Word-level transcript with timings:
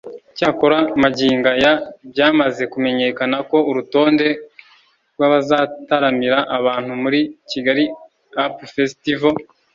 Icyakora 0.31 0.77
magingo 1.03 1.47
aya 1.55 1.73
byamaze 2.11 2.63
kumenyekana 2.73 3.35
ko 3.49 3.57
urutonde 3.69 4.27
rw’abazataramira 5.13 6.37
abantu 6.57 6.91
muri 7.03 7.19
Kigali 7.49 7.85
Up 8.45 8.55
Festival 8.75 9.35